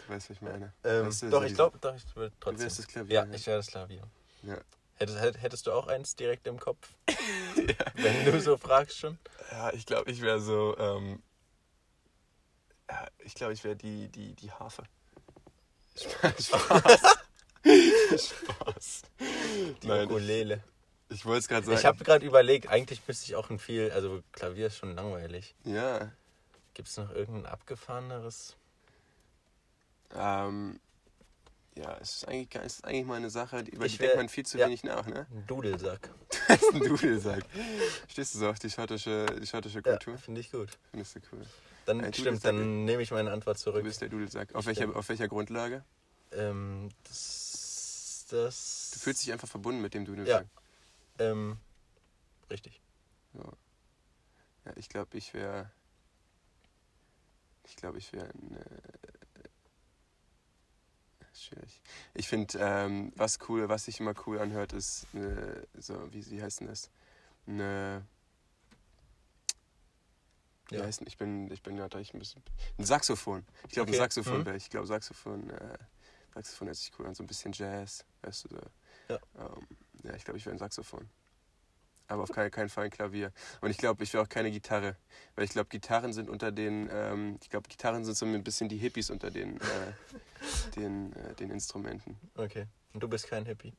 [0.08, 0.72] weißt, was ich meine.
[0.84, 2.60] Ähm, Weißt du, doch, so ich glaube, doch, ich würde trotzdem.
[2.64, 3.34] wärst das Klavier, Ja, ne?
[3.36, 4.02] ich wäre das Klavier.
[4.42, 4.58] Ja.
[4.94, 6.88] Hättest, hätt- hättest du auch eins direkt im Kopf?
[7.94, 9.18] Wenn du so fragst schon.
[9.50, 10.76] Ja, ich glaube, ich wäre so.
[10.78, 11.22] Ähm,
[13.24, 14.82] ich glaube, ich wäre die, die, die Harfe.
[15.96, 16.46] Spaß.
[16.46, 17.18] Spaß.
[18.16, 19.02] Spaß.
[19.82, 20.62] Die Nein, Ukulele.
[21.10, 21.78] Ich wollte es gerade sagen.
[21.78, 25.54] Ich habe gerade überlegt, eigentlich müsste ich auch ein viel, also Klavier ist schon langweilig.
[25.64, 26.10] ja.
[26.74, 28.54] Gibt es noch irgendein abgefahreneres?
[30.14, 30.78] Ähm,
[31.74, 34.28] ja, es ist eigentlich, es ist eigentlich mal eine Sache, über Ich die denkt man
[34.28, 34.66] viel zu ja.
[34.66, 35.26] wenig nach, ne?
[35.30, 36.10] Ein Dudelsack.
[36.48, 37.44] Das ist ein Dudelsack.
[38.08, 40.14] Stehst du so auf die schottische, die schottische Kultur?
[40.14, 40.70] Ja, finde ich gut.
[40.92, 41.44] Findest du cool.
[41.84, 42.52] Dann Ein stimmt, Dudelsack.
[42.52, 43.82] dann nehme ich meine Antwort Du zurück.
[43.82, 44.54] bist der Dudelsack.
[44.54, 45.84] Auf welcher, auf welcher Grundlage?
[46.32, 48.90] Ähm, das, das.
[48.94, 50.46] Du fühlst dich einfach verbunden mit dem Dudelsack.
[51.18, 51.58] Ähm,
[52.50, 52.80] richtig.
[54.64, 55.70] Ja, ich glaube, ich wäre.
[57.64, 58.28] Ich glaube, ich wäre.
[58.28, 59.48] Äh,
[61.34, 61.80] schwierig.
[62.14, 66.42] Ich finde, ähm, was cool, was sich immer cool anhört, ist äh, so, wie, wie
[66.42, 66.90] heißt denn das?
[67.46, 68.06] Eine.
[70.70, 70.84] Wie Ja.
[70.84, 72.42] heißt denn, ich bin, ich bin ja gleich ein bisschen.
[72.76, 73.46] Ein Saxophon.
[73.64, 73.96] Ich glaube, Okay.
[73.96, 74.46] ein Saxophon Mhm.
[74.46, 74.56] wäre.
[74.56, 75.78] Ich glaube, Saxophon, äh,
[76.34, 77.14] Saxophon hört sich cool an.
[77.14, 78.48] So ein bisschen Jazz, weißt du.
[78.50, 78.60] So.
[79.08, 79.18] Ja.
[79.38, 79.66] Ähm,
[80.02, 81.08] ja, ich glaube, ich wäre ein Saxophon.
[82.10, 83.32] Aber auf keinen, keinen Fall ein Klavier.
[83.60, 84.96] Und ich glaube, ich wäre auch keine Gitarre.
[85.34, 88.70] Weil ich glaube, Gitarren sind unter den, ähm, ich glaube, Gitarren sind so ein bisschen
[88.70, 89.92] die Hippies unter den, äh,
[90.76, 92.16] den, äh, den Instrumenten.
[92.34, 92.66] Okay.
[92.94, 93.74] Und du bist kein Hippie.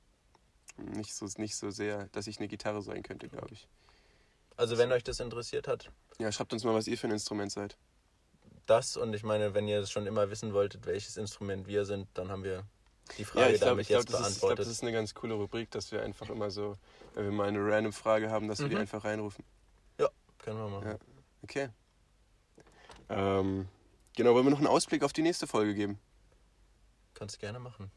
[0.77, 3.67] Nicht so, nicht so sehr, dass ich eine Gitarre sein könnte, glaube ich.
[4.55, 7.51] Also wenn euch das interessiert hat, Ja, schreibt uns mal, was ihr für ein Instrument
[7.51, 7.77] seid.
[8.67, 12.29] das und ich meine, wenn ihr schon immer wissen wolltet, welches Instrument wir sind, dann
[12.29, 12.63] haben wir
[13.17, 14.60] die Frage ja, ich glaube, damit ich glaub, jetzt das, ist- ich glaub, beantwortet.
[14.60, 16.78] das ist eine ganz coole Rubrik, dass wir einfach immer so,
[17.15, 18.82] wenn wir mal eine random Frage haben, dass wir die Mhm.
[18.82, 19.43] einfach reinrufen.
[20.41, 20.88] Können wir machen.
[20.88, 20.98] Ja.
[21.43, 21.69] Okay.
[23.10, 23.67] Ähm,
[24.15, 26.00] genau, wollen wir noch einen Ausblick auf die nächste Folge geben?
[27.13, 27.91] Kannst du gerne machen.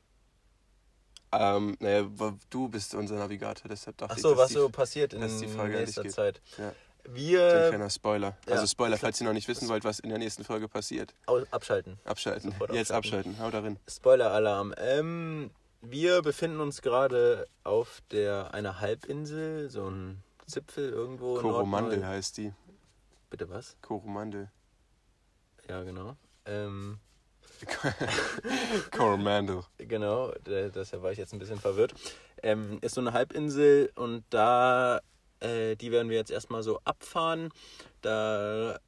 [1.30, 2.10] Ähm, naja,
[2.50, 5.20] du bist unser Navigator, deshalb dachte Ach ich, so, dass was die- so passiert in
[5.20, 6.08] nächster.
[6.08, 6.42] Zeit.
[6.58, 6.74] Ja.
[7.04, 8.36] So ein Wir kleiner Spoiler.
[8.46, 11.14] ja, Also Spoiler, falls ihr noch nicht wissen wollt, was in der nächsten Folge passiert.
[11.50, 11.98] abschalten.
[12.04, 12.50] Abschalten.
[12.52, 13.32] Sofort Jetzt abschalten.
[13.32, 13.44] abschalten.
[13.44, 13.78] Hau darin.
[13.88, 14.74] Spoiler-Alarm.
[14.78, 21.40] Ähm, wir befinden uns gerade auf der einer Halbinsel, so ein Zipfel irgendwo.
[21.40, 22.52] Koromandel heißt die.
[23.30, 23.76] Bitte was?
[23.82, 24.50] Koromandel.
[25.68, 26.16] Ja, genau.
[26.44, 26.98] Ähm,
[28.90, 29.62] Coromandel.
[29.78, 31.94] genau, deshalb war ich jetzt ein bisschen verwirrt.
[32.42, 35.00] Ähm, ist so eine Halbinsel und da,
[35.42, 37.50] äh, die werden wir jetzt erstmal so abfahren.
[38.00, 38.78] Da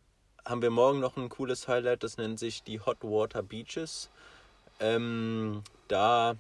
[0.45, 4.11] haben wir morgen noch ein cooles Highlight, das nennt sich die Hot Water Beaches.
[4.81, 6.35] Ähm, da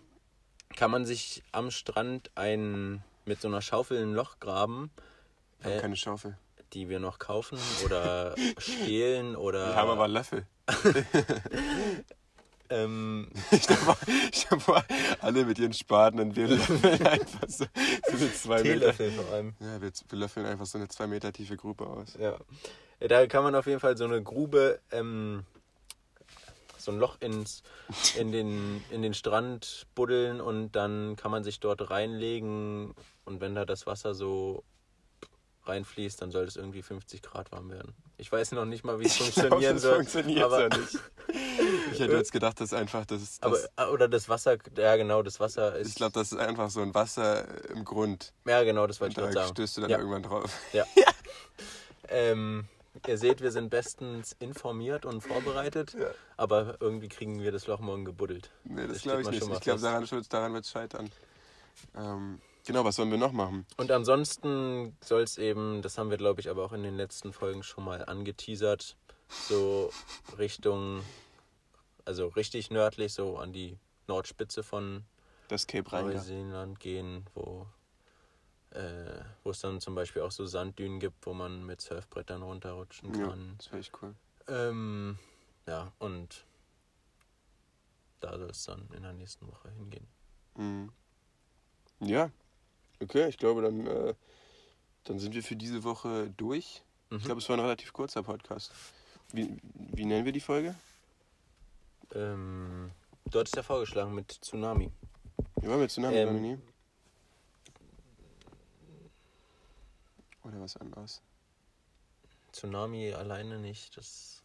[0.76, 4.90] kann man sich am Strand ein mit so einer Schaufel ein Loch graben,
[5.60, 6.36] Wir haben Äh, keine Schaufel.
[6.74, 9.68] die wir noch kaufen oder stehlen oder.
[9.68, 10.46] Wir haben aber Löffel.
[12.70, 13.96] ähm, Ich glaube,
[14.32, 14.84] glaub,
[15.20, 18.92] alle mit ihren Spaten und wir löffeln einfach so, so eine zwei Meter.
[18.92, 19.54] Vor allem.
[19.60, 22.16] Ja, wir, wir löffeln einfach so eine zwei Meter tiefe Grube aus.
[22.18, 22.36] Ja.
[23.00, 25.44] Da kann man auf jeden Fall so eine Grube, ähm,
[26.78, 27.62] so ein Loch ins,
[28.18, 33.54] in, den, in den Strand buddeln und dann kann man sich dort reinlegen und wenn
[33.54, 34.64] da das Wasser so
[35.66, 37.94] reinfließt, dann soll es irgendwie 50 Grad warm werden.
[38.16, 39.94] Ich weiß noch nicht mal, wie es glaub, funktionieren soll.
[39.96, 40.98] funktioniert aber, ja nicht.
[41.92, 45.22] Ich hätte jetzt gedacht, dass einfach das, das aber ah, oder das Wasser, ja genau,
[45.22, 45.88] das Wasser ist.
[45.88, 48.32] ich glaube, das ist einfach so ein Wasser im Grund.
[48.46, 49.48] ja genau, das wollte ich gerade sagen.
[49.50, 49.98] stößt du dann Ja.
[49.98, 50.50] irgendwann drauf.
[52.08, 52.66] Ähm,
[53.06, 56.08] ihr seht, wir sind bestens informiert und vorbereitet, Ja.
[56.36, 58.50] aber irgendwie kriegen wir das Loch morgen gebuddelt.
[58.64, 59.42] Nee, das Das glaube ich nicht.
[59.42, 61.10] Ich glaube, daran, daran wird es scheitern.
[61.96, 63.66] Ähm, genau, was sollen wir noch machen?
[63.76, 67.32] Und ansonsten soll es eben, das haben wir glaube ich aber auch in den letzten
[67.32, 68.96] Folgen schon mal angeteasert,
[69.28, 69.90] so
[70.38, 71.02] Richtung,
[72.04, 75.04] also richtig nördlich, so an die Nordspitze von
[75.48, 75.90] Das Cape.
[75.90, 77.66] Neuseeland gehen, wo,
[78.70, 83.14] äh, wo es dann zum Beispiel auch so Sanddünen gibt, wo man mit Surfbrettern runterrutschen
[83.14, 83.54] Ja, kann.
[83.58, 84.14] das wäre echt cool.
[84.46, 85.18] Ähm,
[85.66, 86.44] ja, und
[88.20, 90.06] da soll es dann in der nächsten Woche hingehen.
[90.56, 90.92] Mhm.
[92.00, 92.30] Ja,
[93.00, 94.14] okay, ich glaube, dann, äh,
[95.04, 96.82] dann sind wir für diese Woche durch.
[97.10, 97.18] Mhm.
[97.18, 98.72] Ich glaube, es war ein relativ kurzer Podcast.
[99.32, 100.74] Wie, wie nennen wir die Folge?
[102.14, 102.90] Ähm,
[103.30, 104.90] du hattest ja vorgeschlagen mit Tsunami.
[105.60, 106.58] Wie waren wir Tsunami Ähm, nie?
[110.42, 111.22] Oder was anderes?
[112.52, 114.42] Tsunami alleine nicht, das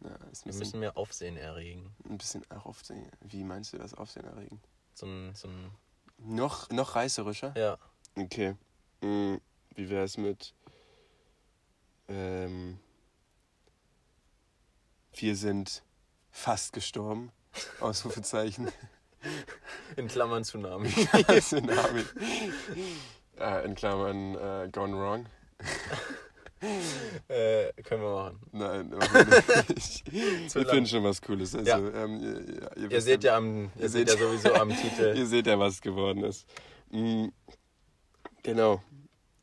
[0.00, 0.10] Ja,
[0.44, 1.94] wir müssen mehr Aufsehen erregen.
[2.08, 3.10] ein bisschen auch Aufsehen.
[3.20, 4.60] Wie meinst du das Aufsehen erregen?
[4.94, 5.70] So ein, so ein
[6.18, 7.54] Noch, noch reißerischer?
[7.56, 7.78] ja,
[8.16, 8.56] Okay.
[9.00, 9.40] Hm,
[9.74, 10.52] wie wäre es mit.
[12.08, 12.80] Ähm,
[15.14, 15.82] wir sind
[16.30, 17.30] fast gestorben.
[17.80, 18.68] Ausrufezeichen.
[19.96, 20.90] in Klammern Tsunami.
[21.40, 22.04] Tsunami.
[23.38, 25.26] Äh, in Klammern äh, gone wrong.
[27.28, 28.40] äh, können wir machen.
[28.52, 28.88] Nein,
[29.74, 30.12] nicht.
[30.54, 30.70] Wir lang.
[30.74, 31.54] finden schon was Cooles.
[31.54, 31.78] Also, Ja.
[31.78, 35.14] ähm, ihr, ihr, Ihr wisst seht ja am, ihr seht ja sowieso am Titel.
[35.16, 36.46] Ihr seht ja, was geworden ist.
[36.90, 37.26] Mm,
[38.42, 38.82] Genau.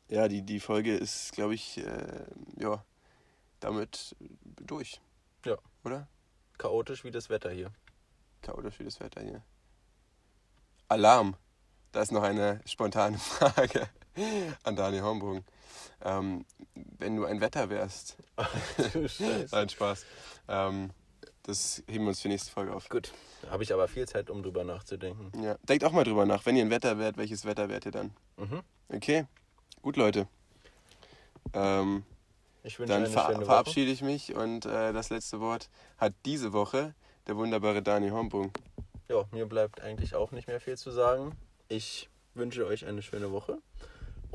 [0.08, 2.26] Ja, die, die Folge ist, glaube ich, äh,
[2.58, 2.84] ja,
[3.60, 4.14] damit
[4.60, 5.00] durch.
[5.44, 5.56] Ja.
[5.84, 6.08] Oder?
[6.58, 7.70] Chaotisch wie das Wetter hier.
[8.42, 9.42] Chaotisch wie das Wetter hier.
[10.88, 11.36] Alarm.
[11.92, 13.88] Da ist noch eine spontane Frage
[14.64, 15.44] an Daniel Hornbogen.
[16.02, 16.44] Ähm,
[16.98, 18.16] wenn du ein Wetter wärst.
[18.92, 19.06] Du.
[19.52, 20.04] Nein, Spaß.
[20.48, 20.90] Ähm,
[21.42, 22.88] das heben wir uns für die nächste Folge auf.
[22.88, 23.12] Gut,
[23.42, 25.30] da habe ich aber viel Zeit, um drüber nachzudenken.
[25.42, 25.56] Ja.
[25.62, 26.44] Denkt auch mal drüber nach.
[26.44, 28.10] Wenn ihr ein Wetter wärt, welches Wetter wärt ihr dann?
[28.36, 28.62] Mhm.
[28.88, 29.26] Okay.
[29.82, 30.26] Gut, Leute.
[31.52, 32.04] Ähm,
[32.64, 33.46] Ich wünsche dann eine ver schöne Woche.
[33.46, 36.94] verabschiede ich mich und äh, das letzte Wort hat diese Woche
[37.26, 38.52] der wunderbare Dani Hornbogen.
[39.08, 41.36] Ja, mir bleibt eigentlich auch nicht mehr viel zu sagen.
[41.68, 43.58] Ich wünsche euch eine schöne Woche